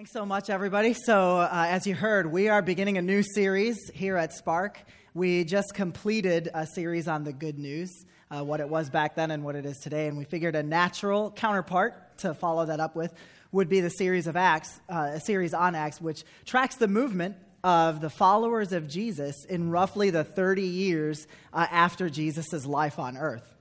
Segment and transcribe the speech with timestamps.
[0.00, 0.94] Thanks so much, everybody.
[0.94, 4.80] So, uh, as you heard, we are beginning a new series here at Spark.
[5.12, 9.30] We just completed a series on the good news, uh, what it was back then
[9.30, 12.96] and what it is today, and we figured a natural counterpart to follow that up
[12.96, 13.12] with
[13.52, 17.36] would be the series of Acts, uh, a series on Acts, which tracks the movement
[17.62, 23.18] of the followers of Jesus in roughly the 30 years uh, after Jesus' life on
[23.18, 23.59] earth.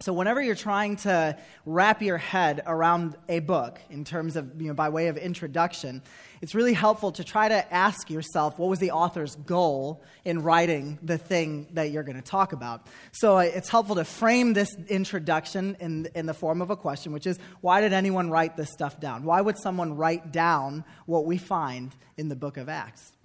[0.00, 4.68] So, whenever you're trying to wrap your head around a book in terms of, you
[4.68, 6.02] know, by way of introduction,
[6.42, 10.98] it's really helpful to try to ask yourself what was the author's goal in writing
[11.02, 12.86] the thing that you're going to talk about.
[13.12, 17.26] So, it's helpful to frame this introduction in, in the form of a question, which
[17.26, 19.24] is why did anyone write this stuff down?
[19.24, 23.15] Why would someone write down what we find in the book of Acts?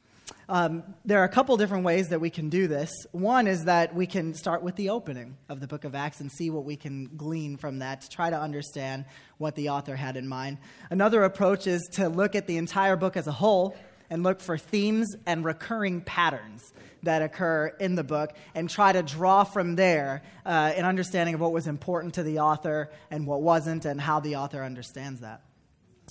[0.51, 2.91] Um, there are a couple different ways that we can do this.
[3.13, 6.29] One is that we can start with the opening of the book of Acts and
[6.29, 9.05] see what we can glean from that to try to understand
[9.37, 10.57] what the author had in mind.
[10.89, 13.77] Another approach is to look at the entire book as a whole
[14.09, 19.01] and look for themes and recurring patterns that occur in the book and try to
[19.01, 23.41] draw from there uh, an understanding of what was important to the author and what
[23.41, 25.43] wasn't and how the author understands that.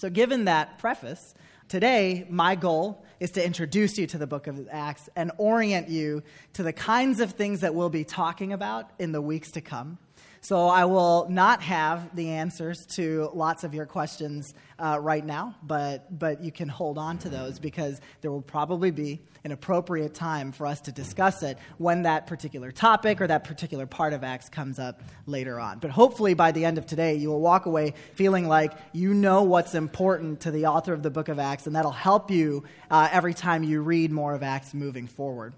[0.00, 1.34] So, given that preface,
[1.70, 6.24] Today, my goal is to introduce you to the book of Acts and orient you
[6.54, 9.96] to the kinds of things that we'll be talking about in the weeks to come.
[10.42, 15.54] So I will not have the answers to lots of your questions uh, right now,
[15.62, 20.14] but, but you can hold on to those because there will probably be an appropriate
[20.14, 24.24] time for us to discuss it when that particular topic or that particular part of
[24.24, 25.78] Acts comes up later on.
[25.78, 29.42] But hopefully by the end of today, you will walk away feeling like you know
[29.42, 33.08] what's important to the author of the book of Acts, and that'll help you uh,
[33.12, 35.52] every time you read more of Acts moving forward.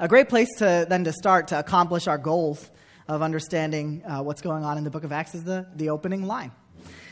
[0.00, 2.68] A great place to then to start to accomplish our goals
[3.08, 6.26] of understanding uh, what's going on in the book of Acts is the, the opening
[6.26, 6.52] line.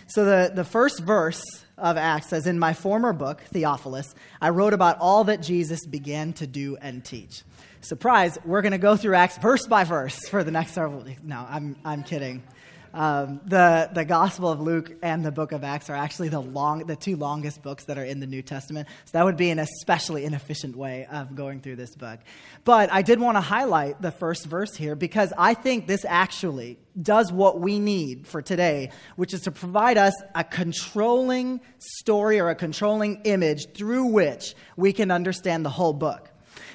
[0.06, 1.42] So, the, the first verse
[1.78, 6.32] of Acts says, In my former book, Theophilus, I wrote about all that Jesus began
[6.34, 7.44] to do and teach.
[7.80, 11.04] Surprise, we're going to go through Acts verse by verse for the next several.
[11.22, 12.42] No, I'm, I'm kidding.
[12.92, 16.86] Um, the, the Gospel of Luke and the book of Acts are actually the, long,
[16.86, 18.88] the two longest books that are in the New Testament.
[19.04, 22.20] So that would be an especially inefficient way of going through this book.
[22.64, 26.78] But I did want to highlight the first verse here because I think this actually
[27.00, 32.50] does what we need for today, which is to provide us a controlling story or
[32.50, 36.28] a controlling image through which we can understand the whole book.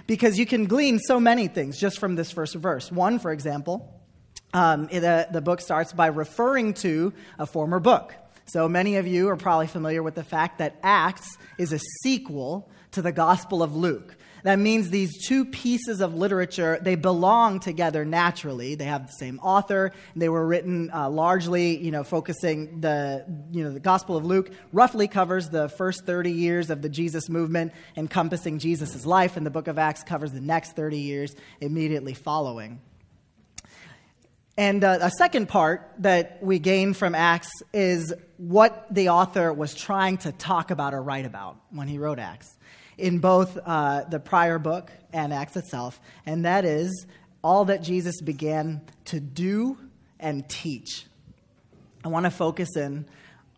[0.08, 2.92] Because you can glean so many things just from this first verse.
[2.92, 3.95] One, for example,
[4.56, 8.16] um, the, the book starts by referring to a former book.
[8.46, 12.70] So many of you are probably familiar with the fact that Acts is a sequel
[12.92, 14.16] to the Gospel of Luke.
[14.44, 18.76] That means these two pieces of literature, they belong together naturally.
[18.76, 19.92] They have the same author.
[20.16, 24.52] They were written uh, largely, you know, focusing the, you know, the Gospel of Luke
[24.72, 29.52] roughly covers the first 30 years of the Jesus movement, encompassing Jesus' life, and the
[29.52, 32.80] book of Acts covers the next 30 years immediately following.
[34.58, 39.74] And uh, a second part that we gain from Acts is what the author was
[39.74, 42.58] trying to talk about or write about when he wrote Acts
[42.98, 47.06] in both uh, the prior book and Acts itself, and that is
[47.44, 49.78] all that Jesus began to do
[50.20, 51.06] and teach.
[52.06, 53.06] I want to focus in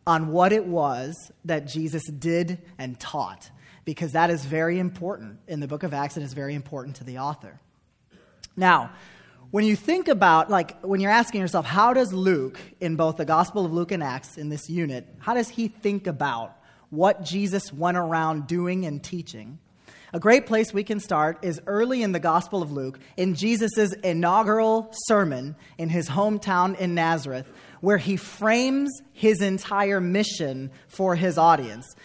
[0.08, 3.52] on what it was that Jesus did and taught,
[3.86, 7.04] because that is very important in the book of Acts and is very important to
[7.04, 7.60] the author.
[8.56, 8.92] Now,
[9.52, 13.26] when you think about, like, when you're asking yourself, how does Luke, in both the
[13.26, 16.58] Gospel of Luke and Acts, in this unit, how does he think about
[16.90, 19.60] what Jesus went around doing and teaching?
[20.14, 23.94] A great place we can start is early in the Gospel of Luke, in Jesus'
[24.04, 27.48] inaugural sermon in his hometown in Nazareth,
[27.82, 31.96] where he frames his entire mission for his audience.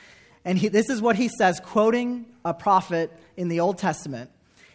[0.44, 4.30] And he, this is what he says, quoting a prophet in the Old Testament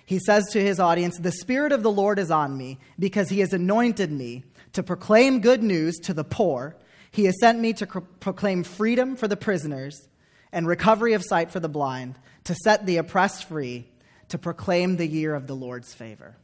[0.07, 3.41] he says to his audience, The Spirit of the Lord is on me because he
[3.41, 6.77] has anointed me to proclaim good news to the poor.
[7.11, 10.07] He has sent me to proclaim freedom for the prisoners
[10.53, 12.15] and recovery of sight for the blind,
[12.45, 13.89] to set the oppressed free,
[14.29, 16.37] to proclaim the year of the Lord's favor.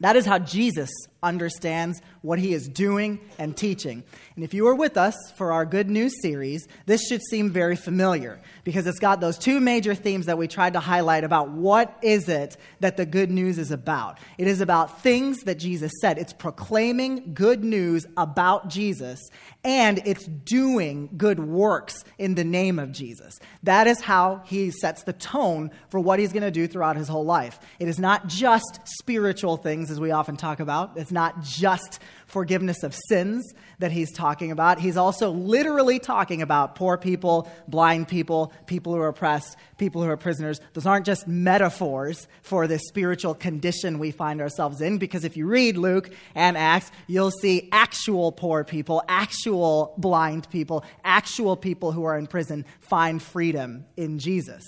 [0.00, 0.90] That is how Jesus
[1.24, 4.04] understands what he is doing and teaching.
[4.36, 7.76] And if you were with us for our Good News series, this should seem very
[7.76, 11.96] familiar because it's got those two major themes that we tried to highlight about what
[12.02, 14.18] is it that the good news is about.
[14.38, 16.18] It is about things that Jesus said.
[16.18, 19.20] It's proclaiming good news about Jesus
[19.64, 23.38] and it's doing good works in the name of Jesus.
[23.62, 27.08] That is how he sets the tone for what he's going to do throughout his
[27.08, 27.58] whole life.
[27.78, 30.92] It is not just spiritual things as we often talk about.
[30.96, 34.78] It's not just forgiveness of sins that he's talking about.
[34.78, 40.10] He's also literally talking about poor people, blind people, people who are oppressed, people who
[40.10, 40.60] are prisoners.
[40.74, 45.46] Those aren't just metaphors for the spiritual condition we find ourselves in, because if you
[45.46, 52.04] read Luke and Acts, you'll see actual poor people, actual blind people, actual people who
[52.04, 54.62] are in prison find freedom in Jesus.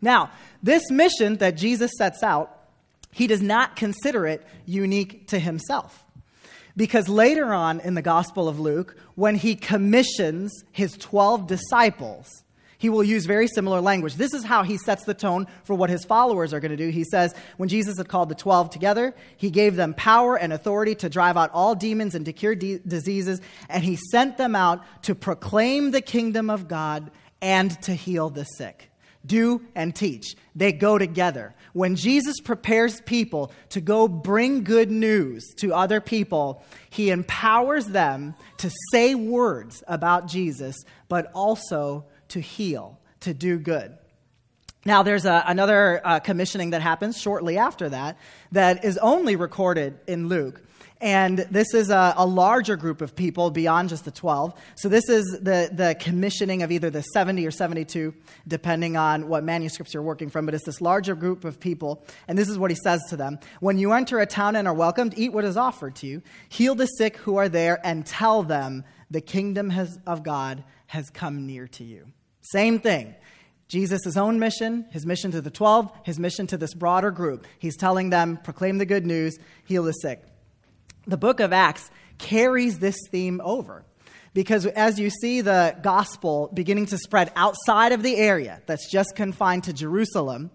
[0.00, 0.30] Now,
[0.62, 2.63] this mission that Jesus sets out,
[3.14, 6.04] he does not consider it unique to himself.
[6.76, 12.28] Because later on in the Gospel of Luke, when he commissions his 12 disciples,
[12.76, 14.16] he will use very similar language.
[14.16, 16.88] This is how he sets the tone for what his followers are going to do.
[16.88, 20.96] He says, when Jesus had called the 12 together, he gave them power and authority
[20.96, 24.82] to drive out all demons and to cure de- diseases, and he sent them out
[25.04, 28.90] to proclaim the kingdom of God and to heal the sick
[29.26, 30.36] do and teach.
[30.54, 31.54] They go together.
[31.72, 38.34] When Jesus prepares people to go bring good news to other people, he empowers them
[38.58, 43.96] to say words about Jesus, but also to heal, to do good.
[44.86, 48.18] Now, there's a, another uh, commissioning that happens shortly after that
[48.52, 50.60] that is only recorded in Luke.
[51.04, 54.54] And this is a, a, larger group of people beyond just the 12.
[54.74, 58.14] So, this is the, the commissioning of either the 70 or 72,
[58.48, 60.46] depending on what manuscripts you're working from.
[60.46, 62.06] But it's this larger group of people.
[62.26, 64.72] And this is what he says to them When you enter a town and are
[64.72, 68.42] welcomed, eat what is offered to you, heal the sick who are there, and tell
[68.42, 72.06] them the kingdom has, of God has come near to you.
[72.40, 73.14] Same thing.
[73.68, 77.46] Jesus' own mission, his mission to the 12, his mission to this broader group.
[77.58, 80.24] He's telling them, proclaim the good news, heal the sick
[81.06, 83.84] the book of Acts carries this theme over.
[84.32, 89.14] Because as you see the gospel beginning to spread outside of the area that's just
[89.14, 90.50] confined to Jerusalem,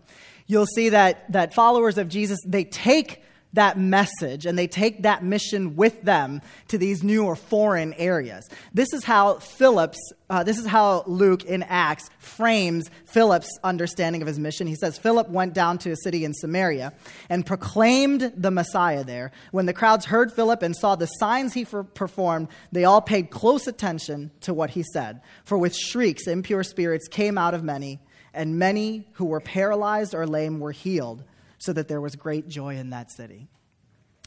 [0.48, 3.24] you'll see that, that followers of Jesus, they take
[3.54, 8.48] that message and they take that mission with them to these new or foreign areas.
[8.74, 10.00] This is how Philip's,
[10.30, 14.68] uh, this is how Luke in Acts frames Philip's understanding of his mission.
[14.68, 16.94] He says Philip went down to a city in Samaria
[17.30, 19.32] and proclaimed the Messiah there.
[19.52, 23.66] When the crowds heard Philip and saw the signs he performed, they all paid close
[23.66, 25.22] attention to what he said.
[25.44, 28.00] For with shrieks, impure spirits came out of many,
[28.32, 31.24] and many who were paralyzed or lame were healed
[31.60, 33.48] so that there was great joy in that city.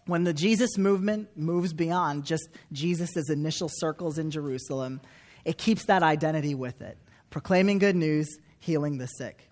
[0.06, 5.00] When the Jesus movement moves beyond just Jesus' initial circles in Jerusalem,
[5.44, 6.98] it keeps that identity with it
[7.30, 8.28] proclaiming good news,
[8.60, 9.48] healing the sick.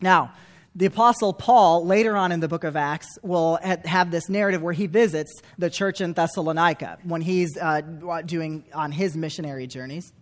[0.00, 0.32] Now,
[0.74, 4.74] the Apostle Paul, later on in the book of Acts, will have this narrative where
[4.74, 7.80] he visits the church in Thessalonica when he's uh,
[8.26, 10.12] doing on his missionary journeys.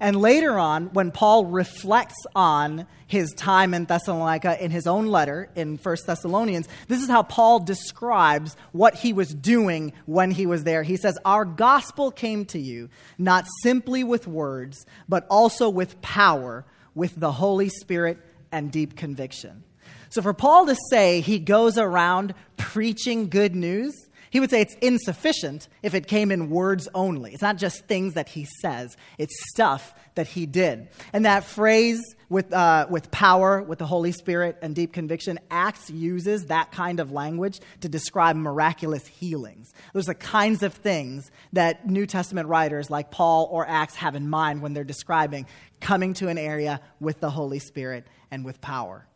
[0.00, 5.50] And later on, when Paul reflects on his time in Thessalonica in his own letter
[5.54, 10.64] in 1 Thessalonians, this is how Paul describes what he was doing when he was
[10.64, 10.82] there.
[10.82, 12.88] He says, Our gospel came to you
[13.18, 16.64] not simply with words, but also with power,
[16.94, 18.16] with the Holy Spirit
[18.50, 19.64] and deep conviction.
[20.08, 23.94] So for Paul to say he goes around preaching good news,
[24.30, 27.32] he would say it's insufficient if it came in words only.
[27.32, 30.88] It's not just things that he says, it's stuff that he did.
[31.12, 35.90] And that phrase, with, uh, with power, with the Holy Spirit, and deep conviction, Acts
[35.90, 39.72] uses that kind of language to describe miraculous healings.
[39.92, 44.14] Those are the kinds of things that New Testament writers like Paul or Acts have
[44.14, 45.46] in mind when they're describing
[45.80, 49.06] coming to an area with the Holy Spirit and with power.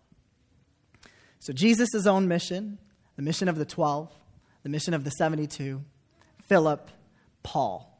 [1.38, 2.78] So, Jesus' own mission,
[3.16, 4.10] the mission of the 12,
[4.64, 5.80] the mission of the 72,
[6.48, 6.90] Philip,
[7.44, 7.90] Paul.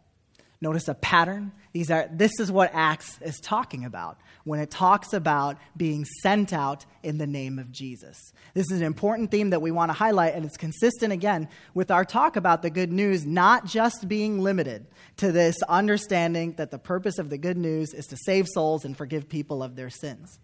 [0.60, 1.52] Notice a pattern.
[1.74, 6.54] These are, this is what Acts is talking about when it talks about being sent
[6.54, 8.18] out in the name of Jesus.
[8.54, 11.90] This is an important theme that we want to highlight, and it's consistent again with
[11.90, 14.86] our talk about the good news not just being limited
[15.18, 18.96] to this understanding that the purpose of the good news is to save souls and
[18.96, 20.38] forgive people of their sins.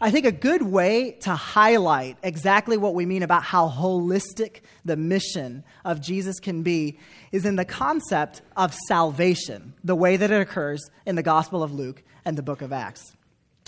[0.00, 4.96] I think a good way to highlight exactly what we mean about how holistic the
[4.96, 6.98] mission of Jesus can be
[7.32, 11.72] is in the concept of salvation, the way that it occurs in the Gospel of
[11.72, 13.16] Luke and the book of Acts.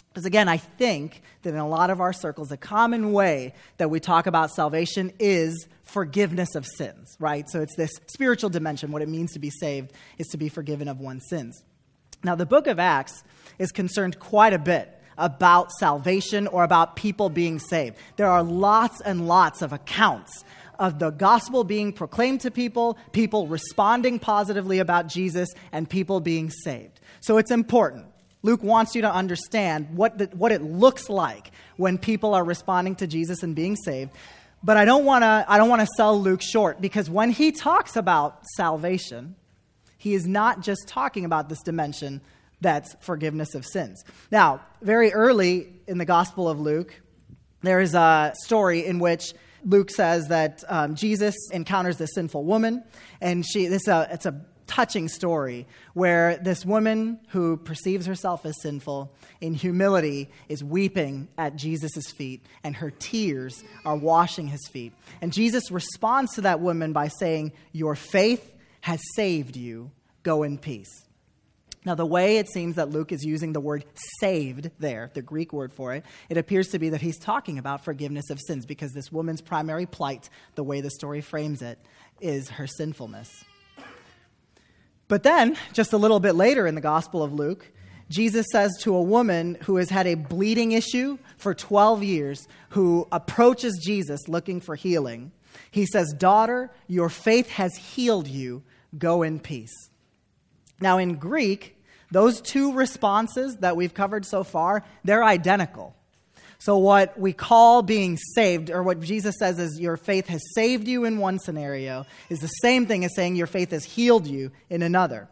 [0.08, 3.88] Because again, I think that in a lot of our circles, a common way that
[3.88, 7.48] we talk about salvation is forgiveness of sins, right?
[7.48, 8.92] So it's this spiritual dimension.
[8.92, 11.62] What it means to be saved is to be forgiven of one's sins.
[12.22, 13.22] Now, the book of Acts
[13.58, 17.96] is concerned quite a bit about salvation or about people being saved.
[18.16, 20.44] There are lots and lots of accounts
[20.78, 26.50] of the gospel being proclaimed to people, people responding positively about Jesus, and people being
[26.50, 27.00] saved.
[27.20, 28.06] So it's important.
[28.42, 32.94] Luke wants you to understand what, the, what it looks like when people are responding
[32.96, 34.12] to Jesus and being saved.
[34.62, 37.52] But I don't want to I don't want to sell Luke short because when he
[37.52, 39.36] talks about salvation,
[39.96, 42.20] he is not just talking about this dimension
[42.60, 44.04] that's forgiveness of sins.
[44.30, 46.94] Now, very early in the Gospel of Luke,
[47.62, 49.34] there is a story in which
[49.64, 52.84] Luke says that um, Jesus encounters this sinful woman,
[53.20, 58.54] and she this uh, it's a touching story where this woman who perceives herself as
[58.60, 64.92] sinful in humility is weeping at Jesus' feet, and her tears are washing his feet.
[65.20, 69.90] And Jesus responds to that woman by saying, Your faith has saved you.
[70.22, 71.07] Go in peace.
[71.88, 73.82] Now, the way it seems that Luke is using the word
[74.20, 77.82] saved there, the Greek word for it, it appears to be that he's talking about
[77.82, 81.78] forgiveness of sins because this woman's primary plight, the way the story frames it,
[82.20, 83.30] is her sinfulness.
[85.08, 87.72] But then, just a little bit later in the Gospel of Luke,
[88.10, 93.08] Jesus says to a woman who has had a bleeding issue for 12 years, who
[93.10, 95.32] approaches Jesus looking for healing,
[95.70, 98.62] he says, Daughter, your faith has healed you.
[98.98, 99.72] Go in peace.
[100.80, 101.76] Now, in Greek,
[102.10, 105.94] those two responses that we've covered so far, they're identical.
[106.60, 110.88] So, what we call being saved, or what Jesus says is your faith has saved
[110.88, 114.50] you in one scenario, is the same thing as saying your faith has healed you
[114.68, 115.28] in another.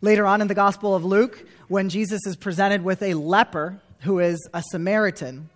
[0.00, 4.20] Later on in the Gospel of Luke, when Jesus is presented with a leper who
[4.20, 5.50] is a Samaritan,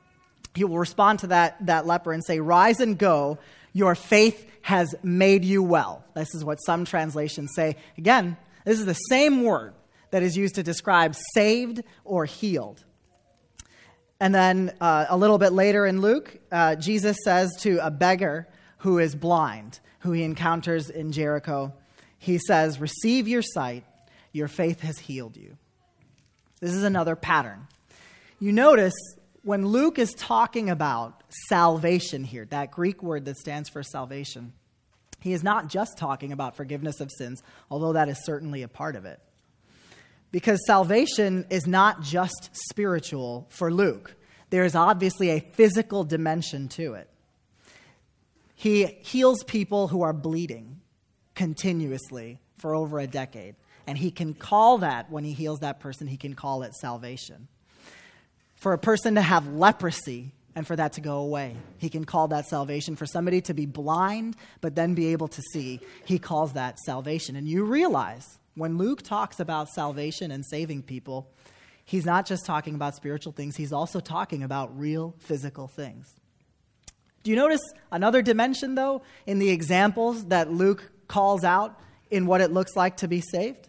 [0.54, 3.38] he will respond to that, that leper and say, Rise and go,
[3.73, 6.04] your faith has made you well.
[6.14, 7.76] This is what some translations say.
[7.97, 9.73] Again, this is the same word
[10.14, 12.85] that is used to describe saved or healed.
[14.21, 18.47] And then uh, a little bit later in Luke, uh, Jesus says to a beggar
[18.78, 21.75] who is blind, who he encounters in Jericho,
[22.16, 23.83] he says, Receive your sight,
[24.30, 25.56] your faith has healed you.
[26.61, 27.66] This is another pattern.
[28.38, 28.94] You notice
[29.42, 34.52] when Luke is talking about salvation here, that Greek word that stands for salvation,
[35.18, 38.94] he is not just talking about forgiveness of sins, although that is certainly a part
[38.94, 39.18] of it.
[40.34, 44.16] Because salvation is not just spiritual for Luke,
[44.50, 47.08] there is obviously a physical dimension to it.
[48.56, 50.80] He heals people who are bleeding
[51.36, 53.54] continuously for over a decade.
[53.86, 57.46] And he can call that, when he heals that person, he can call it salvation.
[58.56, 62.26] For a person to have leprosy and for that to go away, he can call
[62.26, 62.96] that salvation.
[62.96, 67.36] For somebody to be blind but then be able to see, he calls that salvation.
[67.36, 71.30] And you realize when Luke talks about salvation and saving people,
[71.84, 76.14] he's not just talking about spiritual things, he's also talking about real physical things.
[77.23, 81.80] Do you notice another dimension, though, in the examples that Luke calls out
[82.11, 83.68] in what it looks like to be saved?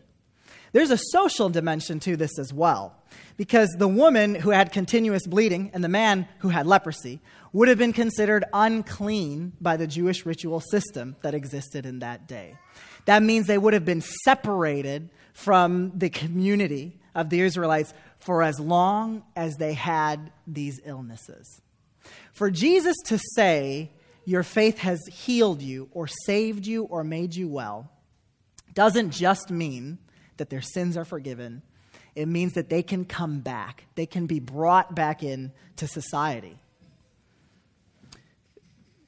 [0.74, 2.98] There's a social dimension to this as well,
[3.38, 7.22] because the woman who had continuous bleeding and the man who had leprosy
[7.54, 12.56] would have been considered unclean by the Jewish ritual system that existed in that day.
[13.06, 18.60] That means they would have been separated from the community of the Israelites for as
[18.60, 21.62] long as they had these illnesses.
[22.34, 23.92] For Jesus to say,
[24.26, 27.90] Your faith has healed you, or saved you, or made you well,
[28.74, 30.00] doesn't just mean
[30.38, 31.62] that their sins are forgiven.
[32.16, 36.58] It means that they can come back, they can be brought back in to society.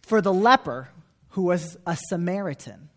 [0.03, 0.89] For the leper,
[1.31, 2.89] who was a Samaritan,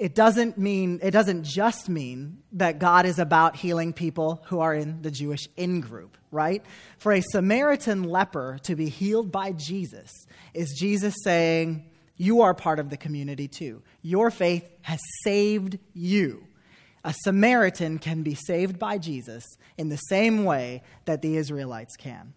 [0.00, 4.74] it doesn't mean it doesn't just mean that God is about healing people who are
[4.74, 6.64] in the Jewish in group, right?
[6.96, 10.10] For a Samaritan leper to be healed by Jesus
[10.54, 11.84] is Jesus saying,
[12.16, 13.82] You are part of the community too.
[14.00, 16.46] Your faith has saved you.
[17.04, 19.44] A Samaritan can be saved by Jesus
[19.76, 22.32] in the same way that the Israelites can.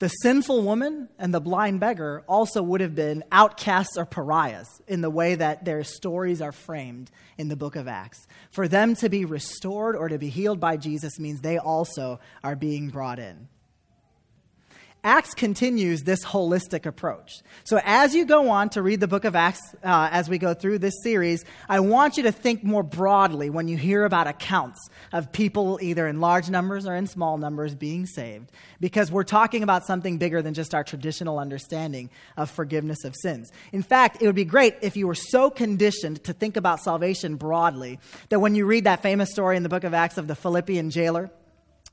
[0.00, 5.02] The sinful woman and the blind beggar also would have been outcasts or pariahs in
[5.02, 8.26] the way that their stories are framed in the book of Acts.
[8.50, 12.56] For them to be restored or to be healed by Jesus means they also are
[12.56, 13.48] being brought in.
[15.02, 17.40] Acts continues this holistic approach.
[17.64, 20.52] So, as you go on to read the book of Acts uh, as we go
[20.52, 24.90] through this series, I want you to think more broadly when you hear about accounts
[25.12, 29.62] of people, either in large numbers or in small numbers, being saved, because we're talking
[29.62, 33.50] about something bigger than just our traditional understanding of forgiveness of sins.
[33.72, 37.36] In fact, it would be great if you were so conditioned to think about salvation
[37.36, 40.34] broadly that when you read that famous story in the book of Acts of the
[40.34, 41.30] Philippian jailer,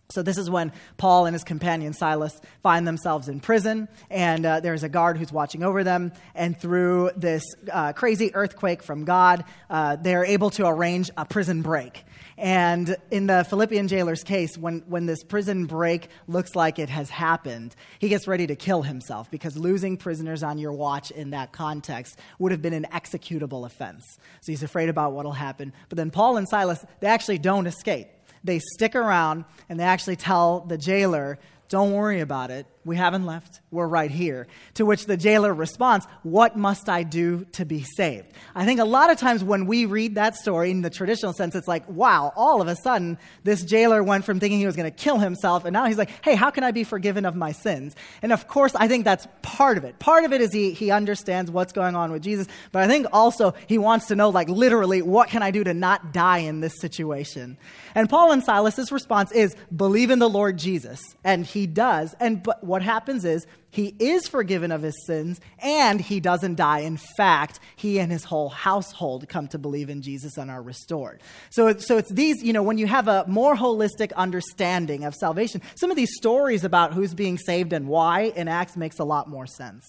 [0.09, 4.61] so, this is when Paul and his companion Silas find themselves in prison, and uh,
[4.61, 6.13] there's a guard who's watching over them.
[6.33, 11.61] And through this uh, crazy earthquake from God, uh, they're able to arrange a prison
[11.61, 12.05] break.
[12.37, 17.09] And in the Philippian jailer's case, when, when this prison break looks like it has
[17.09, 21.51] happened, he gets ready to kill himself because losing prisoners on your watch in that
[21.51, 24.19] context would have been an executable offense.
[24.39, 25.73] So he's afraid about what will happen.
[25.89, 28.07] But then Paul and Silas, they actually don't escape.
[28.43, 31.39] They stick around and they actually tell the jailer,
[31.69, 32.65] Don't worry about it.
[32.87, 33.59] We haven't left.
[33.69, 34.47] We're right here.
[34.75, 38.27] To which the jailer responds, What must I do to be saved?
[38.55, 41.53] I think a lot of times when we read that story in the traditional sense,
[41.53, 44.89] it's like, wow, all of a sudden, this jailer went from thinking he was going
[44.89, 47.51] to kill himself, and now he's like, hey, how can I be forgiven of my
[47.51, 47.93] sins?
[48.21, 49.99] And of course, I think that's part of it.
[49.99, 53.07] Part of it is he, he understands what's going on with Jesus, but I think
[53.11, 56.61] also he wants to know, like, literally, what can I do to not die in
[56.61, 57.57] this situation?
[57.95, 61.01] And Paul and Silas's response is, believe in the Lord Jesus.
[61.25, 62.15] And he does.
[62.19, 66.57] And but what what happens is he is forgiven of his sins and he doesn't
[66.57, 66.81] die.
[66.81, 71.23] In fact, he and his whole household come to believe in Jesus and are restored.
[71.49, 75.63] So, so it's these, you know, when you have a more holistic understanding of salvation,
[75.73, 79.27] some of these stories about who's being saved and why in Acts makes a lot
[79.27, 79.83] more sense.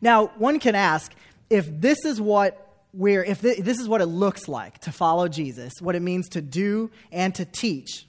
[0.00, 1.12] Now, one can ask
[1.50, 5.72] if this is what we're, if this is what it looks like to follow Jesus,
[5.80, 8.06] what it means to do and to teach,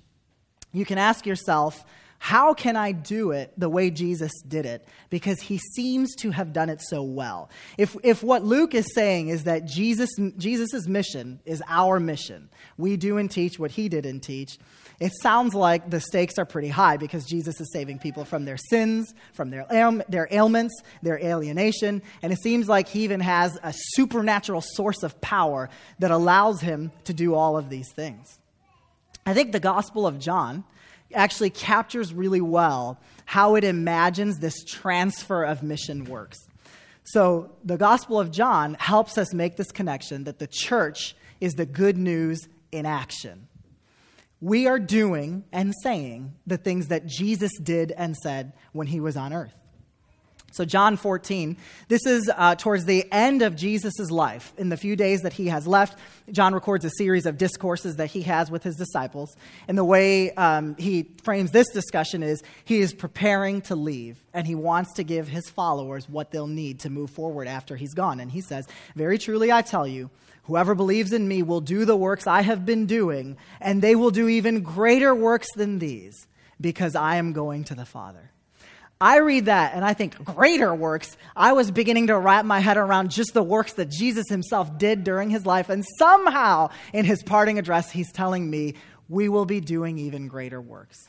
[0.72, 1.84] you can ask yourself,
[2.24, 4.88] how can I do it the way Jesus did it?
[5.10, 7.50] Because he seems to have done it so well.
[7.80, 12.96] If, if what Luke is saying is that Jesus' Jesus's mission is our mission, we
[12.96, 14.60] do and teach what he did and teach,
[15.00, 18.58] it sounds like the stakes are pretty high because Jesus is saving people from their
[18.70, 23.58] sins, from their, ail- their ailments, their alienation, and it seems like he even has
[23.64, 28.38] a supernatural source of power that allows him to do all of these things.
[29.26, 30.66] I think the Gospel of John
[31.14, 36.38] actually captures really well how it imagines this transfer of mission works.
[37.04, 41.66] So, the Gospel of John helps us make this connection that the church is the
[41.66, 43.48] good news in action.
[44.40, 49.18] We are doing and saying the things that Jesus did and said when he was
[49.18, 49.54] on earth.
[50.52, 51.56] So, John 14,
[51.88, 54.54] this is uh, towards the end of Jesus' life.
[54.58, 55.98] In the few days that he has left,
[56.30, 59.36] John records a series of discourses that he has with his disciples.
[59.70, 64.46] And the way um, he frames this discussion is he is preparing to leave, and
[64.46, 68.20] he wants to give his followers what they'll need to move forward after he's gone.
[68.20, 70.10] And he says, Very truly, I tell you,
[70.44, 74.12] whoever believes in me will do the works I have been doing, and they will
[74.12, 76.28] do even greater works than these,
[76.60, 78.32] because I am going to the Father.
[79.02, 81.18] I read that and I think greater works.
[81.36, 85.04] I was beginning to wrap my head around just the works that Jesus himself did
[85.04, 85.70] during his life.
[85.70, 88.76] And somehow, in his parting address, he's telling me,
[89.10, 91.08] we will be doing even greater works.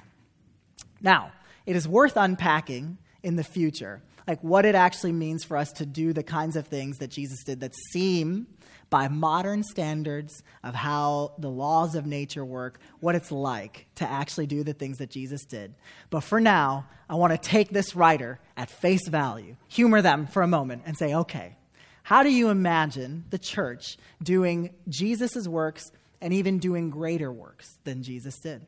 [1.03, 1.33] Now,
[1.67, 5.87] it is worth unpacking in the future, like what it actually means for us to
[5.87, 8.47] do the kinds of things that Jesus did that seem
[8.93, 14.47] by modern standards of how the laws of nature work, what it's like to actually
[14.47, 15.75] do the things that Jesus did.
[16.11, 20.43] But for now, I want to take this writer at face value, humor them for
[20.43, 21.57] a moment, and say, okay,
[22.03, 28.03] how do you imagine the church doing Jesus' works and even doing greater works than
[28.03, 28.61] Jesus did?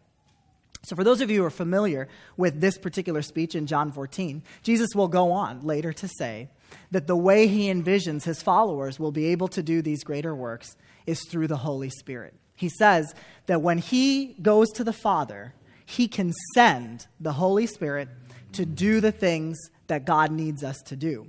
[0.85, 2.09] So, for those of you who are familiar
[2.39, 6.49] with this particular speech in John 14, Jesus will go on later to say
[6.91, 10.77] that the way he envisions his followers will be able to do these greater works
[11.07, 12.35] is through the Holy Spirit.
[12.55, 13.15] He says
[13.47, 18.09] that when he goes to the Father, he can send the Holy Spirit
[18.53, 21.27] to do the things that God needs us to do.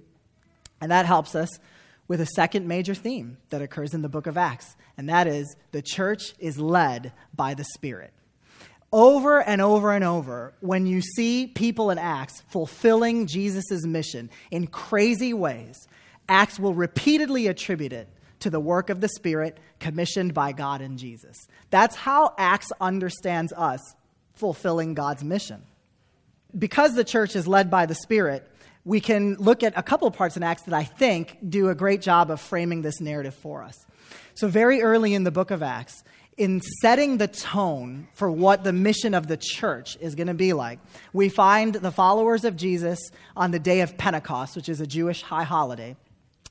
[0.79, 1.49] And that helps us
[2.07, 5.55] with a second major theme that occurs in the book of Acts, and that is
[5.71, 8.13] the church is led by the Spirit
[8.95, 14.67] over and over and over, when you see people in Acts fulfilling Jesus' mission in
[14.67, 15.85] crazy ways,
[16.29, 18.07] Acts will repeatedly attribute it
[18.39, 21.45] to the work of the Spirit commissioned by God and Jesus.
[21.71, 23.81] That's how Acts understands us
[24.33, 25.63] fulfilling God's mission.
[26.57, 28.49] Because the church is led by the Spirit,
[28.85, 32.01] we can look at a couple parts in Acts that I think do a great
[32.01, 33.75] job of framing this narrative for us.
[34.35, 36.03] So, very early in the book of Acts,
[36.37, 40.53] in setting the tone for what the mission of the church is going to be
[40.53, 40.79] like.
[41.13, 42.99] We find the followers of Jesus
[43.37, 45.95] on the day of Pentecost, which is a Jewish high holiday.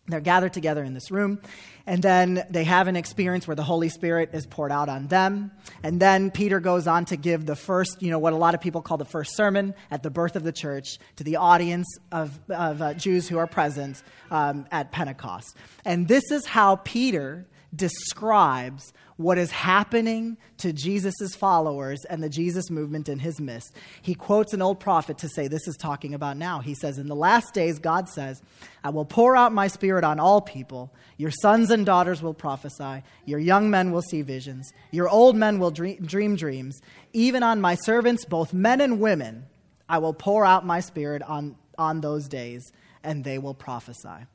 [0.06, 1.40] They're gathered together in this room,
[1.86, 5.50] and then they have an experience where the Holy Spirit is poured out on them.
[5.82, 8.60] And then Peter goes on to give the first, you know, what a lot of
[8.60, 12.38] people call the first sermon at the birth of the church to the audience of,
[12.50, 15.56] of uh, Jews who are present um, at Pentecost.
[15.86, 22.68] And this is how Peter describes what is happening to Jesus' followers and the Jesus
[22.68, 23.74] movement in his midst.
[24.02, 26.60] He quotes an old prophet to say this is talking about now.
[26.60, 28.42] He says, In the last days, God says,
[28.82, 30.92] I will pour out my spirit on all people.
[31.16, 33.02] Your sons and daughters will prophesy.
[33.24, 34.72] Your young men will see visions.
[34.90, 36.80] Your old men will dream, dream dreams.
[37.12, 39.46] Even on my servants, both men and women,
[39.88, 42.72] I will pour out my spirit on, on those days,
[43.04, 44.26] and they will prophesy.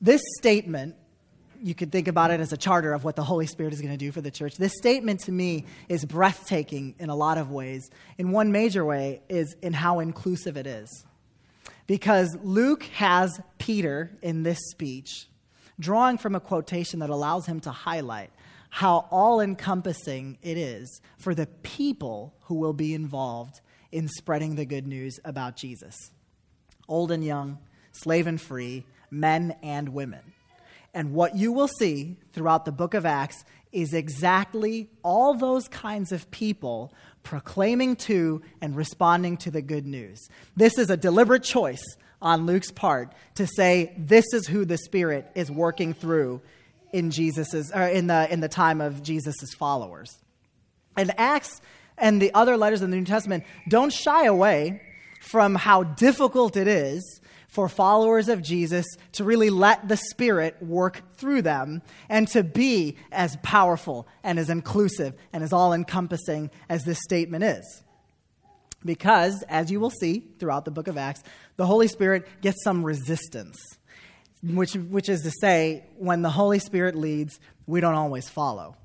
[0.00, 0.96] This statement
[1.62, 3.92] you could think about it as a charter of what the Holy Spirit is going
[3.92, 4.56] to do for the church.
[4.56, 7.90] This statement to me is breathtaking in a lot of ways.
[8.16, 11.04] In one major way is in how inclusive it is.
[11.86, 15.26] Because Luke has Peter in this speech
[15.80, 18.30] drawing from a quotation that allows him to highlight
[18.70, 24.66] how all encompassing it is for the people who will be involved in spreading the
[24.66, 25.96] good news about Jesus
[26.88, 27.58] old and young,
[27.92, 30.20] slave and free, men and women.
[30.98, 36.10] And what you will see throughout the book of Acts is exactly all those kinds
[36.10, 40.28] of people proclaiming to and responding to the good news.
[40.56, 41.84] This is a deliberate choice
[42.20, 46.40] on Luke's part to say this is who the Spirit is working through
[46.92, 50.18] in Jesus's or in the in the time of Jesus's followers.
[50.96, 51.60] And Acts
[51.96, 54.82] and the other letters in the New Testament don't shy away
[55.20, 61.02] from how difficult it is for followers of Jesus to really let the Spirit work
[61.16, 66.84] through them and to be as powerful and as inclusive and as all encompassing as
[66.84, 67.82] this statement is.
[68.84, 71.22] Because, as you will see throughout the book of Acts,
[71.56, 73.58] the Holy Spirit gets some resistance,
[74.42, 78.76] which, which is to say, when the Holy Spirit leads, we don't always follow.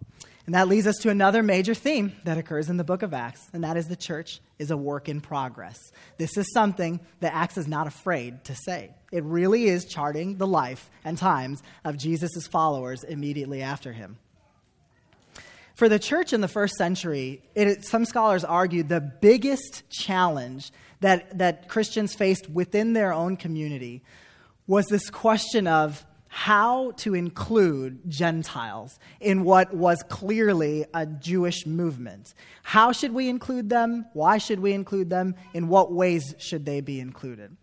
[0.45, 3.49] And that leads us to another major theme that occurs in the book of Acts,
[3.53, 5.77] and that is the church is a work in progress.
[6.17, 8.93] This is something that Acts is not afraid to say.
[9.11, 14.17] It really is charting the life and times of Jesus' followers immediately after him.
[15.75, 21.37] For the church in the first century, it, some scholars argue the biggest challenge that,
[21.37, 24.03] that Christians faced within their own community
[24.67, 32.33] was this question of how to include Gentiles in what was clearly a Jewish movement.
[32.63, 34.07] How should we include them?
[34.13, 35.35] Why should we include them?
[35.53, 37.55] In what ways should they be included?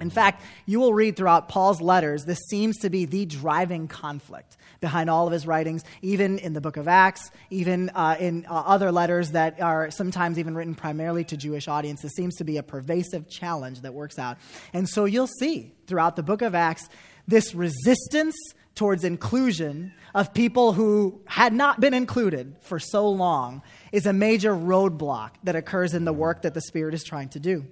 [0.00, 4.56] In fact, you will read throughout Paul's letters, this seems to be the driving conflict
[4.80, 8.54] behind all of his writings, even in the book of Acts, even uh, in uh,
[8.54, 12.14] other letters that are sometimes even written primarily to Jewish audiences.
[12.14, 14.38] seems to be a pervasive challenge that works out.
[14.72, 16.88] And so you'll see throughout the book of Acts
[17.28, 18.34] this resistance
[18.74, 23.62] towards inclusion of people who had not been included for so long
[23.92, 27.38] is a major roadblock that occurs in the work that the Spirit is trying to
[27.38, 27.64] do.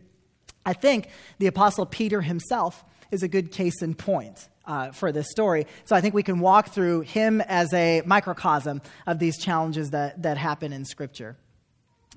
[0.64, 4.48] I think the Apostle Peter himself is a good case in point.
[4.68, 5.64] Uh, for this story.
[5.84, 10.20] So I think we can walk through him as a microcosm of these challenges that,
[10.24, 11.36] that happen in Scripture.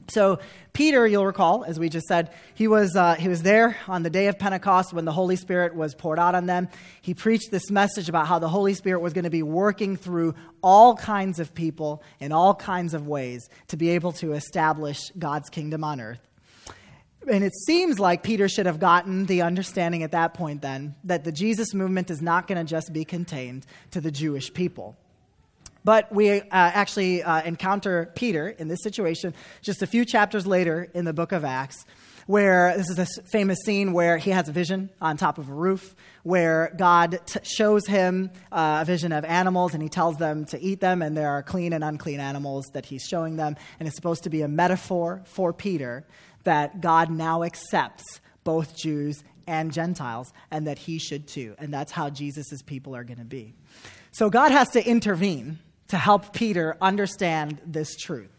[0.07, 0.39] So,
[0.73, 4.09] Peter, you'll recall, as we just said, he was, uh, he was there on the
[4.09, 6.69] day of Pentecost when the Holy Spirit was poured out on them.
[7.01, 10.35] He preached this message about how the Holy Spirit was going to be working through
[10.63, 15.49] all kinds of people in all kinds of ways to be able to establish God's
[15.49, 16.21] kingdom on earth.
[17.27, 21.23] And it seems like Peter should have gotten the understanding at that point then that
[21.23, 24.97] the Jesus movement is not going to just be contained to the Jewish people.
[25.89, 30.87] But we uh, actually uh, encounter Peter in this situation just a few chapters later
[30.93, 31.83] in the book of Acts,
[32.27, 35.51] where this is a famous scene where he has a vision on top of a
[35.51, 40.45] roof, where God t- shows him uh, a vision of animals and he tells them
[40.45, 43.55] to eat them, and there are clean and unclean animals that he's showing them.
[43.79, 46.05] And it's supposed to be a metaphor for Peter
[46.43, 51.55] that God now accepts both Jews and Gentiles, and that he should too.
[51.57, 53.55] And that's how Jesus' people are going to be.
[54.11, 55.57] So God has to intervene
[55.89, 58.29] to help Peter understand this truth.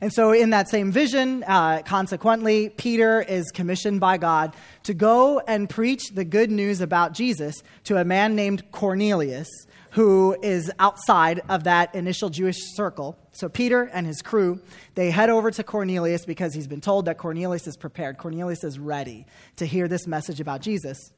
[0.00, 5.38] And so, in that same vision, uh, consequently, Peter is commissioned by God to go
[5.38, 9.48] and preach the good news about Jesus to a man named Cornelius,
[9.90, 13.16] who is outside of that initial Jewish circle.
[13.32, 14.60] So, Peter and his crew,
[14.94, 18.18] they head over to Cornelius because he's been told that Cornelius is prepared.
[18.18, 19.26] Cornelius is ready
[19.56, 21.12] to hear this message about Jesus.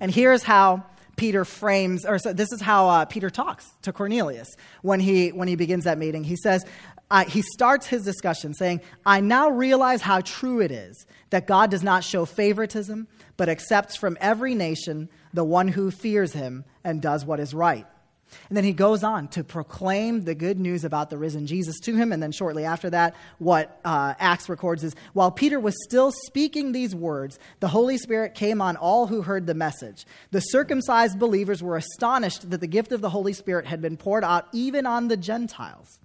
[0.00, 0.84] And here's how
[1.16, 5.48] Peter frames, or so this is how uh, Peter talks to Cornelius when he, when
[5.48, 6.22] he begins that meeting.
[6.24, 6.64] He says,
[7.10, 11.70] uh, he starts his discussion saying, I now realize how true it is that God
[11.70, 17.00] does not show favoritism, but accepts from every nation the one who fears him and
[17.00, 17.86] does what is right.
[18.48, 21.94] And then he goes on to proclaim the good news about the risen Jesus to
[21.94, 22.12] him.
[22.12, 26.72] And then shortly after that, what uh, Acts records is while Peter was still speaking
[26.72, 30.06] these words, the Holy Spirit came on all who heard the message.
[30.30, 34.24] The circumcised believers were astonished that the gift of the Holy Spirit had been poured
[34.24, 35.98] out even on the Gentiles.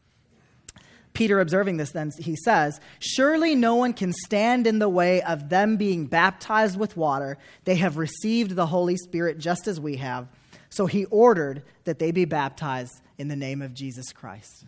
[1.13, 5.49] Peter, observing this, then he says, Surely no one can stand in the way of
[5.49, 7.37] them being baptized with water.
[7.65, 10.27] They have received the Holy Spirit just as we have.
[10.71, 14.65] So he ordered that they be baptized in the name of Jesus Christ.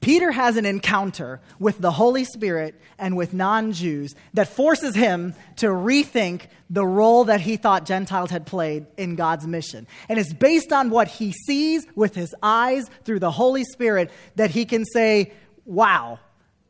[0.00, 5.34] Peter has an encounter with the Holy Spirit and with non Jews that forces him
[5.56, 9.86] to rethink the role that he thought Gentiles had played in God's mission.
[10.08, 14.50] And it's based on what he sees with his eyes through the Holy Spirit that
[14.50, 15.32] he can say,
[15.66, 16.18] wow,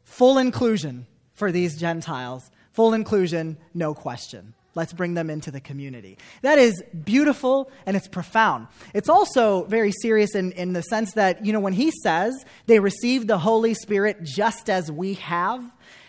[0.05, 4.55] full inclusion for these Gentiles, full inclusion, no question.
[4.77, 6.19] Let's bring them into the community.
[6.43, 8.69] That is beautiful and it's profound.
[8.95, 12.79] It's also very serious in, in the sense that, you know, when he says they
[12.79, 15.65] received the Holy Spirit just as we have,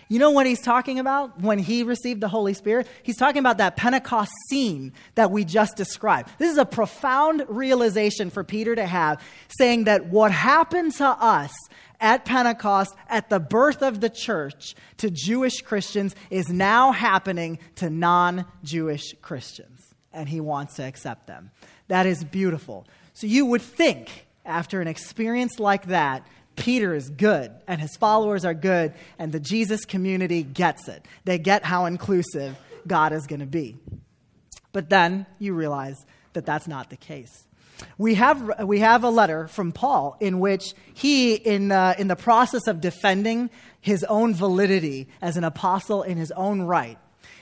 [0.09, 2.87] you know what he's talking about when he received the Holy Spirit?
[3.03, 6.29] He's talking about that Pentecost scene that we just described.
[6.37, 9.21] This is a profound realization for Peter to have,
[9.59, 11.53] saying that what happened to us
[11.99, 17.89] at Pentecost, at the birth of the church, to Jewish Christians is now happening to
[17.89, 19.93] non Jewish Christians.
[20.13, 21.51] And he wants to accept them.
[21.89, 22.87] That is beautiful.
[23.13, 26.25] So you would think, after an experience like that,
[26.57, 31.05] Peter is good and his followers are good, and the Jesus community gets it.
[31.23, 33.77] They get how inclusive God is going to be.
[34.73, 37.45] But then you realize that that's not the case.
[37.97, 42.15] We have, we have a letter from Paul in which he, in, uh, in the
[42.15, 46.97] process of defending his own validity as an apostle in his own right,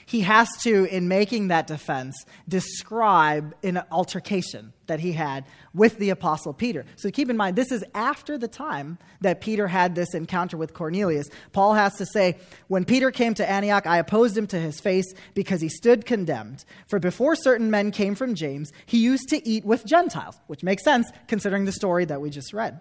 [0.06, 6.10] he has to, in making that defense, describe an altercation that he had with the
[6.10, 6.84] Apostle Peter.
[6.94, 10.74] So keep in mind, this is after the time that Peter had this encounter with
[10.74, 11.28] Cornelius.
[11.52, 12.38] Paul has to say,
[12.68, 16.64] When Peter came to Antioch, I opposed him to his face because he stood condemned.
[16.86, 20.84] For before certain men came from James, he used to eat with Gentiles, which makes
[20.84, 22.78] sense considering the story that we just read.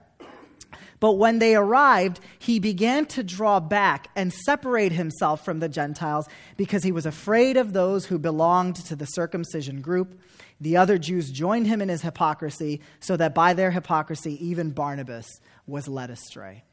[1.00, 6.28] But when they arrived, he began to draw back and separate himself from the Gentiles
[6.58, 10.20] because he was afraid of those who belonged to the circumcision group.
[10.60, 15.28] The other Jews joined him in his hypocrisy, so that by their hypocrisy, even Barnabas
[15.68, 16.64] was led astray.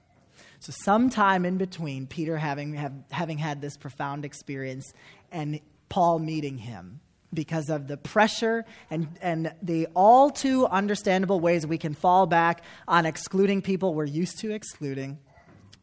[0.60, 4.92] So, sometime in between Peter having, have, having had this profound experience
[5.32, 7.00] and Paul meeting him,
[7.34, 12.62] because of the pressure and, and the all too understandable ways we can fall back
[12.86, 15.18] on excluding people we're used to excluding.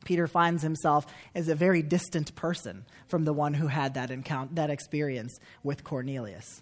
[0.06, 4.54] Peter finds himself as a very distant person from the one who had that encounter,
[4.56, 6.62] that experience with Cornelius.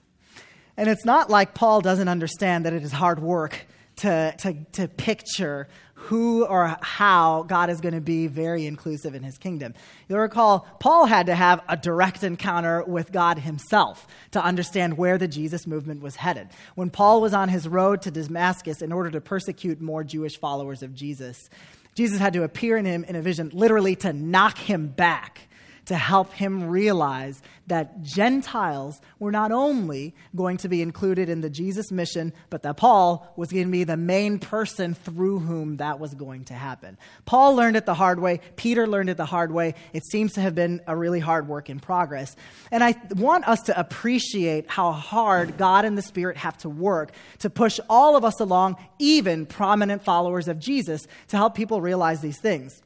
[0.75, 4.87] And it's not like Paul doesn't understand that it is hard work to, to, to
[4.87, 5.67] picture
[5.99, 9.73] who or how God is going to be very inclusive in his kingdom.
[10.07, 15.17] You'll recall, Paul had to have a direct encounter with God himself to understand where
[15.17, 16.49] the Jesus movement was headed.
[16.75, 20.83] When Paul was on his road to Damascus in order to persecute more Jewish followers
[20.83, 21.49] of Jesus,
[21.95, 25.47] Jesus had to appear in him in a vision, literally to knock him back
[25.87, 31.49] to help him realize that Gentiles were not only going to be included in the
[31.49, 35.99] Jesus mission, but that Paul was going to be the main person through whom that
[35.99, 36.97] was going to happen.
[37.25, 38.41] Paul learned it the hard way.
[38.55, 39.75] Peter learned it the hard way.
[39.93, 42.35] It seems to have been a really hard work in progress.
[42.71, 47.11] And I want us to appreciate how hard God and the Spirit have to work
[47.39, 52.21] to push all of us along, even prominent followers of Jesus, to help people realize
[52.21, 52.81] these things.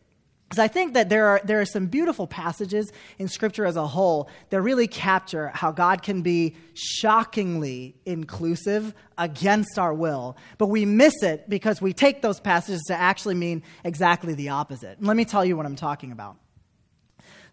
[0.52, 3.88] Because I think that there are, there are some beautiful passages in Scripture as a
[3.88, 10.36] whole that really capture how God can be shockingly inclusive against our will.
[10.58, 15.02] But we miss it because we take those passages to actually mean exactly the opposite.
[15.02, 16.36] Let me tell you what I'm talking about.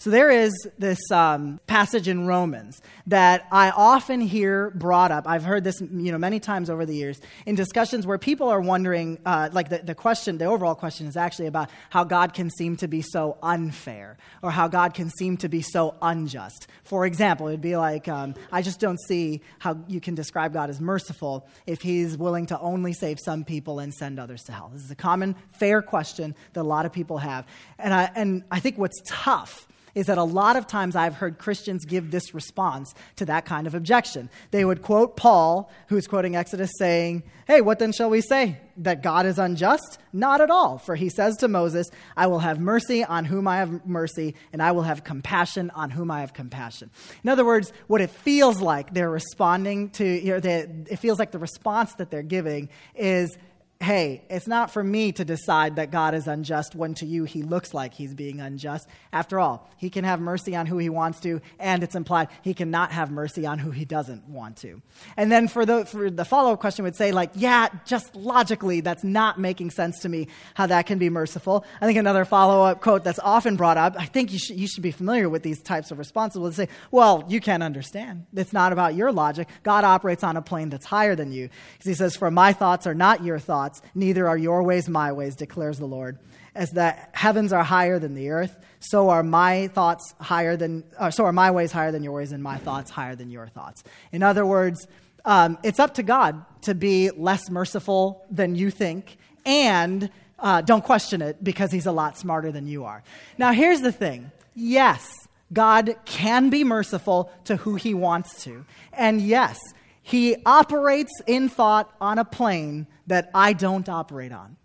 [0.00, 5.26] So there is this um, passage in Romans that I often hear brought up.
[5.26, 8.60] I've heard this, you know, many times over the years in discussions where people are
[8.60, 12.48] wondering, uh, like the, the question, the overall question is actually about how God can
[12.48, 16.68] seem to be so unfair or how God can seem to be so unjust.
[16.84, 20.70] For example, it'd be like, um, I just don't see how you can describe God
[20.70, 24.70] as merciful if he's willing to only save some people and send others to hell.
[24.72, 27.46] This is a common, fair question that a lot of people have.
[27.80, 31.38] And I, and I think what's tough is that a lot of times I've heard
[31.38, 34.30] Christians give this response to that kind of objection.
[34.50, 38.58] They would quote Paul, who's quoting Exodus, saying, Hey, what then shall we say?
[38.76, 39.98] That God is unjust?
[40.12, 40.76] Not at all.
[40.78, 44.62] For he says to Moses, I will have mercy on whom I have mercy, and
[44.62, 46.90] I will have compassion on whom I have compassion.
[47.24, 51.30] In other words, what it feels like they're responding to, you know, it feels like
[51.30, 53.36] the response that they're giving is
[53.80, 57.42] hey, it's not for me to decide that God is unjust when to you he
[57.42, 58.88] looks like he's being unjust.
[59.12, 62.54] After all, he can have mercy on who he wants to, and it's implied he
[62.54, 64.82] cannot have mercy on who he doesn't want to.
[65.16, 68.80] And then for the, for the follow up question would say, like, yeah, just logically,
[68.80, 71.64] that's not making sense to me how that can be merciful.
[71.80, 74.66] I think another follow up quote that's often brought up, I think you should, you
[74.66, 78.26] should be familiar with these types of responses, would say, well, you can't understand.
[78.34, 79.48] It's not about your logic.
[79.62, 81.48] God operates on a plane that's higher than you.
[81.74, 84.88] Because he says, for my thoughts are not your thoughts thoughts, neither are your ways
[84.88, 86.18] my ways, declares the Lord.
[86.54, 91.10] As the heavens are higher than the earth, so are my thoughts higher than, uh,
[91.10, 93.84] so are my ways higher than your ways, and my thoughts higher than your thoughts.
[94.10, 94.88] In other words,
[95.24, 100.84] um, it's up to God to be less merciful than you think, and uh, don't
[100.84, 103.02] question it because He's a lot smarter than you are.
[103.36, 105.06] Now, here's the thing yes,
[105.52, 109.58] God can be merciful to who He wants to, and yes,
[110.08, 114.56] He operates in thought on a plane that I don't operate on.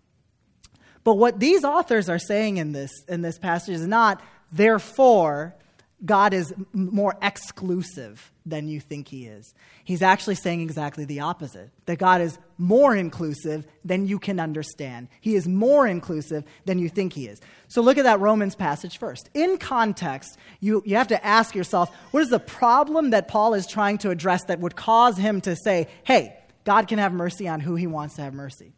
[1.04, 5.54] But what these authors are saying in this, in this passage is not, therefore,
[6.04, 9.54] God is more exclusive than you think he is.
[9.84, 15.08] He's actually saying exactly the opposite that God is more inclusive than you can understand.
[15.20, 17.40] He is more inclusive than you think he is.
[17.68, 19.30] So look at that Romans passage first.
[19.32, 23.66] In context, you, you have to ask yourself what is the problem that Paul is
[23.66, 27.60] trying to address that would cause him to say, hey, God can have mercy on
[27.60, 28.73] who he wants to have mercy.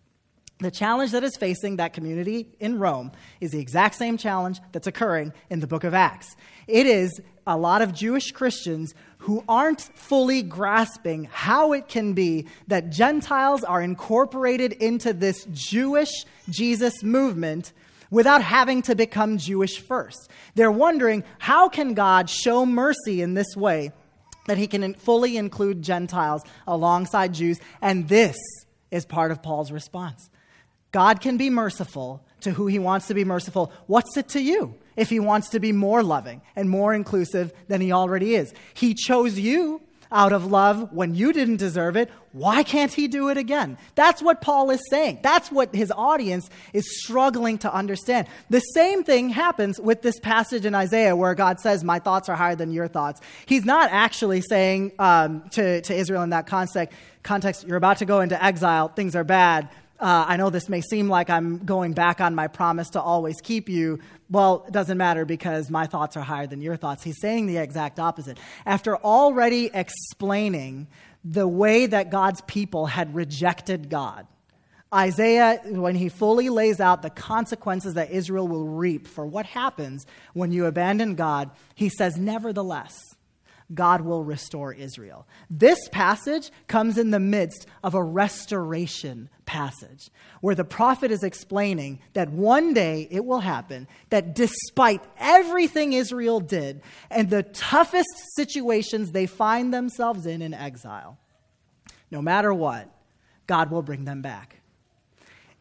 [0.58, 4.86] The challenge that is facing that community in Rome is the exact same challenge that's
[4.86, 6.34] occurring in the book of Acts.
[6.66, 12.46] It is a lot of Jewish Christians who aren't fully grasping how it can be
[12.68, 17.74] that Gentiles are incorporated into this Jewish Jesus movement
[18.10, 20.30] without having to become Jewish first.
[20.54, 23.92] They're wondering how can God show mercy in this way
[24.46, 27.58] that he can fully include Gentiles alongside Jews.
[27.82, 28.36] And this
[28.90, 30.30] is part of Paul's response.
[30.96, 33.70] God can be merciful to who he wants to be merciful.
[33.86, 37.82] What's it to you if he wants to be more loving and more inclusive than
[37.82, 38.54] he already is?
[38.72, 43.28] He chose you out of love when you didn't deserve it, why can't he do
[43.28, 43.76] it again?
[43.94, 45.18] That's what Paul is saying.
[45.22, 48.26] That's what his audience is struggling to understand.
[48.48, 52.36] The same thing happens with this passage in Isaiah where God says, My thoughts are
[52.36, 53.20] higher than your thoughts.
[53.44, 58.06] He's not actually saying um, to, to Israel in that context, context, you're about to
[58.06, 61.92] go into exile, things are bad uh, I know this may seem like I'm going
[61.92, 63.98] back on my promise to always keep you.
[64.30, 67.02] Well, it doesn't matter because my thoughts are higher than your thoughts.
[67.02, 68.38] He's saying the exact opposite.
[68.66, 70.88] After already explaining
[71.24, 74.26] the way that God's people had rejected God,
[74.94, 80.06] Isaiah, when he fully lays out the consequences that Israel will reap for what happens
[80.32, 83.15] when you abandon God, he says, Nevertheless,
[83.74, 85.26] God will restore Israel.
[85.50, 92.00] This passage comes in the midst of a restoration passage where the prophet is explaining
[92.12, 99.10] that one day it will happen that despite everything Israel did and the toughest situations
[99.10, 101.18] they find themselves in in exile,
[102.10, 102.88] no matter what,
[103.46, 104.60] God will bring them back.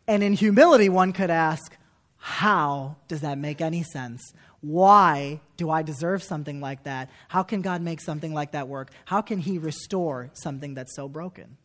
[0.07, 1.75] And in humility, one could ask,
[2.17, 4.33] how does that make any sense?
[4.65, 7.11] Why do I deserve something like that?
[7.27, 8.89] How can God make something like that work?
[9.05, 11.57] How can He restore something that's so broken?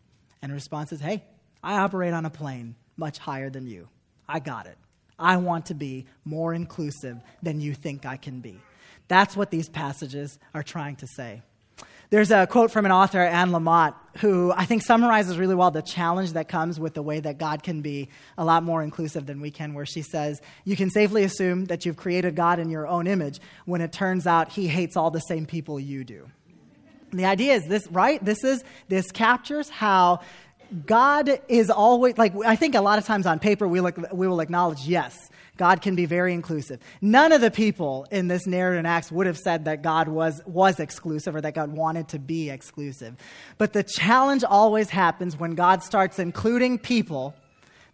[0.43, 1.25] And the response is, hey,
[1.65, 3.89] I operate on a plane much higher than you.
[4.29, 4.77] I got it.
[5.19, 8.61] I want to be more inclusive than you think I can be.
[9.09, 11.41] That's what these passages are trying to say.
[12.11, 15.81] There's a quote from an author, Anne Lamott, who I think summarizes really well the
[15.81, 19.41] challenge that comes with the way that God can be a lot more inclusive than
[19.41, 22.89] we can, where she says, You can safely assume that you've created God in your
[22.89, 26.29] own image when it turns out he hates all the same people you do.
[27.13, 28.23] And the idea is this, right?
[28.25, 30.21] This is, this captures how
[30.87, 34.29] God is always, like, I think a lot of times on paper we, look, we
[34.29, 35.17] will acknowledge, yes,
[35.57, 36.81] God can be very inclusive.
[37.01, 40.41] None of the people in this narrative in Acts would have said that God was,
[40.47, 43.17] was exclusive or that God wanted to be exclusive.
[43.59, 47.35] But the challenge always happens when God starts including people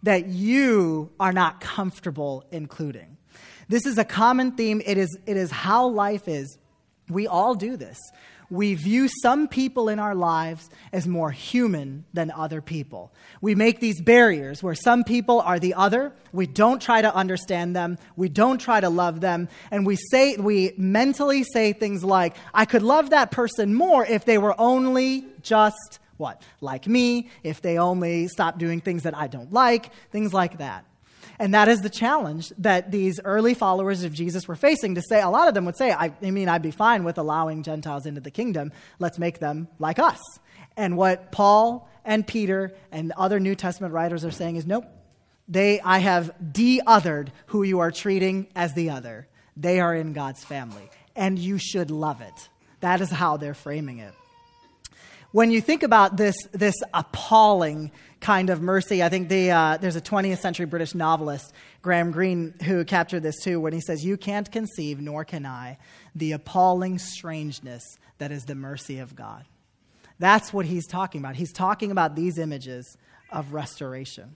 [0.03, 3.17] that you are not comfortable including.
[3.67, 4.81] This is a common theme.
[4.85, 6.57] It is, it is how life is.
[7.09, 7.99] We all do this
[8.49, 13.11] we view some people in our lives as more human than other people.
[13.41, 16.13] We make these barriers where some people are the other.
[16.31, 17.97] We don't try to understand them.
[18.15, 19.49] We don't try to love them.
[19.69, 24.25] And we say, we mentally say things like, I could love that person more if
[24.25, 26.41] they were only just what?
[26.61, 30.83] Like me, if they only stopped doing things that I don't like, things like that.
[31.39, 35.21] And that is the challenge that these early followers of Jesus were facing to say,
[35.21, 38.05] a lot of them would say, I, I mean, I'd be fine with allowing Gentiles
[38.05, 38.71] into the kingdom.
[38.97, 40.19] Let's make them like us.
[40.75, 44.85] And what Paul and Peter and other New Testament writers are saying is, nope,
[45.47, 49.27] They, I have de othered who you are treating as the other.
[49.55, 52.49] They are in God's family, and you should love it.
[52.81, 54.13] That is how they're framing it.
[55.31, 59.95] When you think about this, this appalling kind of mercy, I think the, uh, there's
[59.95, 64.17] a 20th century British novelist, Graham Greene, who captured this too when he says, You
[64.17, 65.77] can't conceive, nor can I,
[66.15, 67.83] the appalling strangeness
[68.17, 69.45] that is the mercy of God.
[70.19, 71.35] That's what he's talking about.
[71.35, 72.97] He's talking about these images
[73.31, 74.35] of restoration.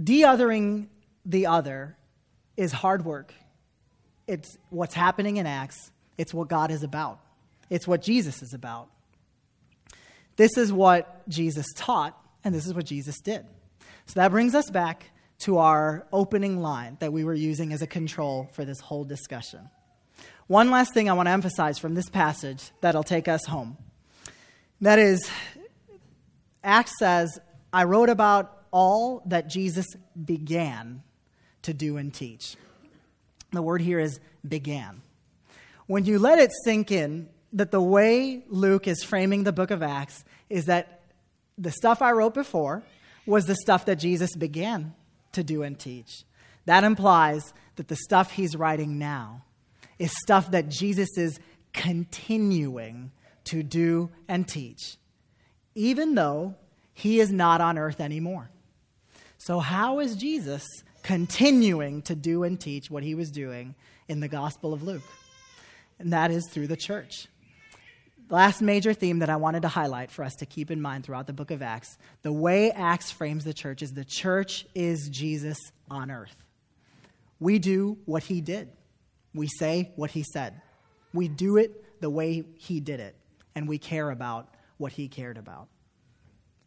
[0.00, 0.86] De othering
[1.24, 1.96] the other
[2.56, 3.34] is hard work.
[4.26, 7.20] It's what's happening in Acts, it's what God is about,
[7.70, 8.88] it's what Jesus is about.
[10.38, 13.44] This is what Jesus taught, and this is what Jesus did.
[14.06, 15.10] So that brings us back
[15.40, 19.68] to our opening line that we were using as a control for this whole discussion.
[20.46, 23.76] One last thing I want to emphasize from this passage that'll take us home.
[24.80, 25.28] That is,
[26.62, 27.36] Acts says,
[27.72, 29.86] I wrote about all that Jesus
[30.24, 31.02] began
[31.62, 32.54] to do and teach.
[33.50, 35.02] The word here is began.
[35.88, 39.82] When you let it sink in that the way Luke is framing the book of
[39.82, 41.00] Acts is that
[41.56, 42.82] the stuff I wrote before
[43.26, 44.94] was the stuff that Jesus began
[45.32, 46.24] to do and teach.
[46.66, 49.42] That implies that the stuff he's writing now
[49.98, 51.40] is stuff that Jesus is
[51.72, 53.10] continuing
[53.44, 54.96] to do and teach,
[55.74, 56.54] even though
[56.92, 58.50] he is not on earth anymore.
[59.38, 60.66] So, how is Jesus
[61.02, 63.74] continuing to do and teach what he was doing
[64.08, 65.02] in the Gospel of Luke?
[65.98, 67.28] And that is through the church.
[68.30, 71.26] Last major theme that I wanted to highlight for us to keep in mind throughout
[71.26, 75.56] the book of Acts the way Acts frames the church is the church is Jesus
[75.90, 76.44] on earth.
[77.40, 78.68] We do what he did.
[79.34, 80.60] We say what he said.
[81.14, 83.16] We do it the way he did it,
[83.54, 85.68] and we care about what he cared about.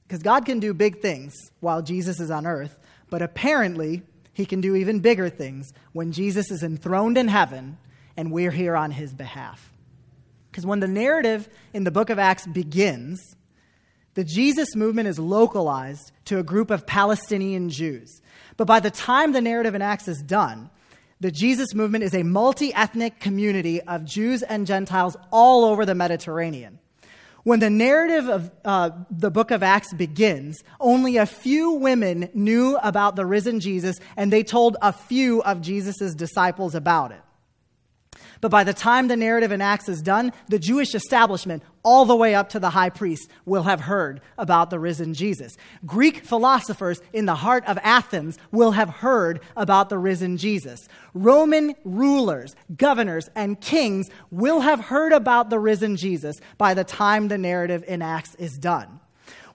[0.07, 2.78] Because God can do big things while Jesus is on earth,
[3.09, 4.01] but apparently
[4.34, 7.78] he can do even bigger things when Jesus is enthroned in heaven
[8.18, 9.70] and we're here on his behalf.
[10.52, 13.38] Because when the narrative in the book of Acts begins,
[14.16, 18.22] the Jesus movement is localized to a group of Palestinian Jews.
[18.58, 20.70] But by the time the narrative in Acts is done,
[21.22, 25.95] the Jesus movement is a multi ethnic community of Jews and Gentiles all over the
[25.95, 26.80] Mediterranean.
[27.43, 32.78] When the narrative of uh, the book of Acts begins, only a few women knew
[32.78, 37.22] about the risen Jesus, and they told a few of Jesus' disciples about it.
[38.39, 42.15] But by the time the narrative in Acts is done, the Jewish establishment, all the
[42.15, 45.55] way up to the high priest, will have heard about the risen Jesus.
[45.86, 50.88] Greek philosophers in the heart of Athens will have heard about the risen Jesus.
[51.13, 57.28] Roman rulers, governors, and kings will have heard about the risen Jesus by the time
[57.28, 58.99] the narrative in Acts is done.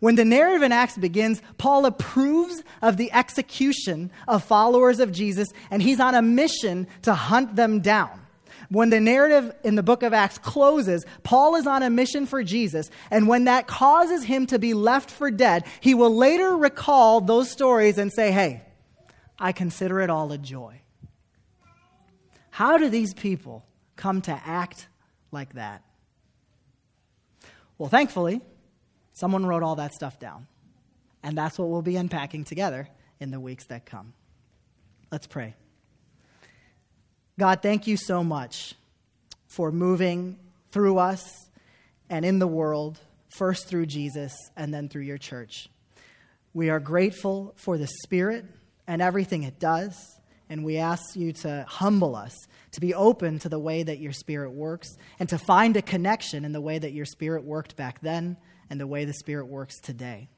[0.00, 5.48] When the narrative in Acts begins, Paul approves of the execution of followers of Jesus,
[5.70, 8.25] and he's on a mission to hunt them down.
[8.68, 12.42] When the narrative in the book of Acts closes, Paul is on a mission for
[12.42, 17.20] Jesus, and when that causes him to be left for dead, he will later recall
[17.20, 18.62] those stories and say, Hey,
[19.38, 20.80] I consider it all a joy.
[22.50, 23.64] How do these people
[23.96, 24.88] come to act
[25.30, 25.82] like that?
[27.78, 28.40] Well, thankfully,
[29.12, 30.46] someone wrote all that stuff down.
[31.22, 32.88] And that's what we'll be unpacking together
[33.20, 34.14] in the weeks that come.
[35.10, 35.54] Let's pray.
[37.38, 38.74] God, thank you so much
[39.46, 40.38] for moving
[40.70, 41.22] through us
[42.08, 45.68] and in the world, first through Jesus and then through your church.
[46.54, 48.46] We are grateful for the Spirit
[48.86, 50.18] and everything it does,
[50.48, 52.34] and we ask you to humble us,
[52.72, 56.42] to be open to the way that your Spirit works, and to find a connection
[56.42, 58.38] in the way that your Spirit worked back then
[58.70, 60.30] and the way the Spirit works today.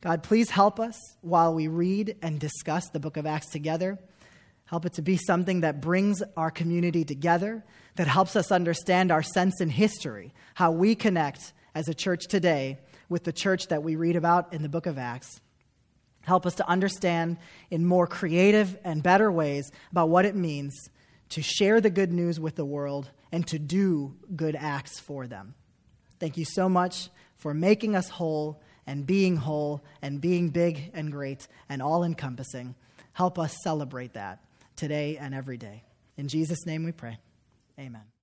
[0.00, 3.98] God, please help us while we read and discuss the book of Acts together
[4.66, 7.64] Help it to be something that brings our community together,
[7.96, 12.78] that helps us understand our sense in history, how we connect as a church today
[13.08, 15.40] with the church that we read about in the book of Acts.
[16.22, 17.36] Help us to understand
[17.70, 20.88] in more creative and better ways about what it means
[21.28, 25.54] to share the good news with the world and to do good acts for them.
[26.18, 31.12] Thank you so much for making us whole and being whole and being big and
[31.12, 32.74] great and all encompassing.
[33.12, 34.40] Help us celebrate that
[34.76, 35.82] today and every day.
[36.16, 37.18] In Jesus' name we pray.
[37.78, 38.04] Amen.